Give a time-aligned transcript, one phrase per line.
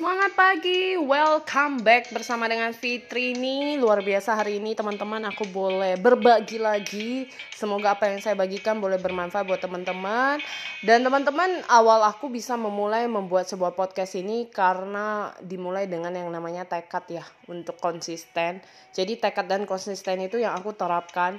[0.00, 5.28] Semangat pagi, welcome back bersama dengan Fitri ini Luar biasa hari ini teman-teman.
[5.28, 7.28] Aku boleh berbagi lagi.
[7.52, 10.40] Semoga apa yang saya bagikan boleh bermanfaat buat teman-teman.
[10.80, 16.64] Dan teman-teman awal aku bisa memulai membuat sebuah podcast ini Karena dimulai dengan yang namanya
[16.64, 18.64] tekad ya Untuk konsisten.
[18.96, 21.36] Jadi tekad dan konsisten itu yang aku terapkan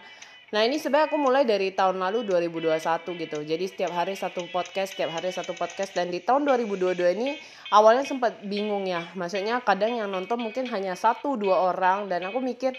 [0.52, 2.76] Nah ini sebenarnya aku mulai dari tahun lalu 2021
[3.24, 3.40] gitu.
[3.40, 5.96] Jadi setiap hari satu podcast, setiap hari satu podcast.
[5.96, 7.40] Dan di tahun 2022 ini
[7.72, 9.08] awalnya sempat bingung ya.
[9.16, 12.12] Maksudnya kadang yang nonton mungkin hanya satu dua orang.
[12.12, 12.76] Dan aku mikir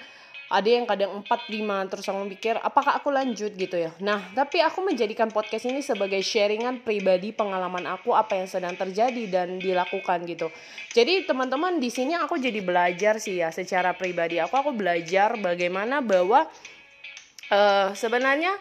[0.53, 3.97] ada yang kadang 4 5 terus aku mikir apakah aku lanjut gitu ya.
[4.05, 9.33] Nah, tapi aku menjadikan podcast ini sebagai sharingan pribadi pengalaman aku apa yang sedang terjadi
[9.33, 10.53] dan dilakukan gitu.
[10.93, 14.37] Jadi teman-teman di sini aku jadi belajar sih ya secara pribadi.
[14.45, 16.45] Aku aku belajar bagaimana bahwa
[17.53, 18.57] uh, sebenarnya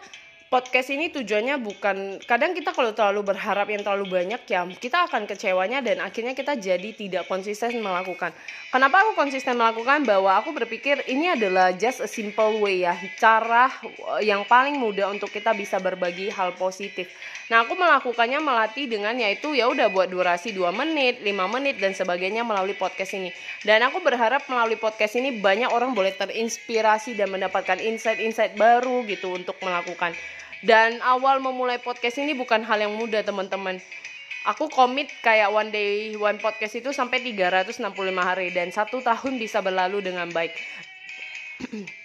[0.52, 5.24] podcast ini tujuannya bukan kadang kita kalau terlalu berharap yang terlalu banyak ya kita akan
[5.24, 8.36] kecewanya dan akhirnya kita jadi tidak konsisten melakukan.
[8.68, 13.72] Kenapa aku konsisten melakukan bahwa aku berpikir ini adalah just a simple way ya cara
[14.20, 17.08] yang paling mudah untuk kita bisa berbagi hal positif.
[17.48, 21.92] Nah, aku melakukannya melatih dengan yaitu ya udah buat durasi 2 menit, 5 menit dan
[21.96, 23.28] sebagainya melalui podcast ini.
[23.64, 29.36] Dan aku berharap melalui podcast ini banyak orang boleh terinspirasi dan mendapatkan insight-insight baru gitu
[29.36, 30.12] untuk melakukan.
[30.62, 33.82] Dan awal memulai podcast ini bukan hal yang mudah, teman-teman.
[34.42, 37.82] Aku komit kayak one day one podcast itu sampai 365
[38.18, 40.54] hari dan satu tahun bisa berlalu dengan baik.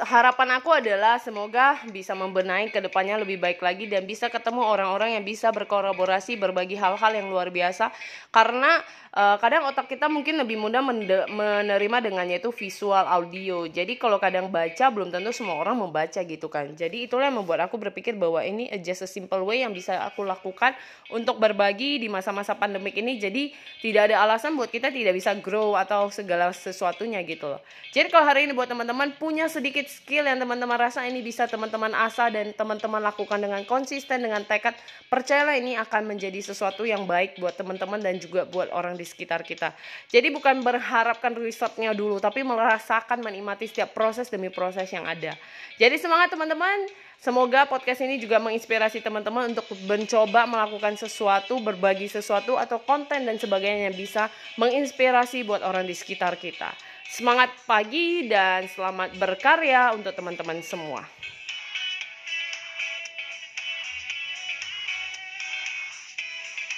[0.00, 5.20] harapan aku adalah semoga bisa membenahi ke depannya lebih baik lagi dan bisa ketemu orang-orang
[5.20, 7.92] yang bisa berkolaborasi berbagi hal-hal yang luar biasa.
[8.32, 8.80] Karena
[9.12, 10.80] uh, kadang otak kita mungkin lebih mudah
[11.28, 13.68] menerima dengan yaitu visual audio.
[13.68, 16.72] Jadi kalau kadang baca belum tentu semua orang membaca gitu kan.
[16.72, 20.24] Jadi itulah yang membuat aku berpikir bahwa ini just a simple way yang bisa aku
[20.24, 20.72] lakukan
[21.12, 23.20] untuk berbagi di masa-masa pandemik ini.
[23.20, 23.52] Jadi
[23.84, 27.60] tidak ada alasan buat kita tidak bisa grow atau segala sesuatunya gitu loh.
[27.92, 31.50] Jadi kalau hari ini buat teman-teman punya sedikit sedikit skill yang teman-teman rasa ini bisa
[31.50, 34.78] teman-teman asah dan teman-teman lakukan dengan konsisten dengan tekad.
[35.10, 39.42] Percayalah ini akan menjadi sesuatu yang baik buat teman-teman dan juga buat orang di sekitar
[39.42, 39.74] kita.
[40.06, 45.34] Jadi bukan berharapkan resultnya dulu tapi merasakan menikmati setiap proses demi proses yang ada.
[45.82, 46.86] Jadi semangat teman-teman
[47.22, 53.38] Semoga podcast ini juga menginspirasi teman-teman untuk mencoba melakukan sesuatu, berbagi sesuatu atau konten dan
[53.38, 54.26] sebagainya yang bisa
[54.58, 56.74] menginspirasi buat orang di sekitar kita.
[57.06, 61.06] Semangat pagi dan selamat berkarya untuk teman-teman semua.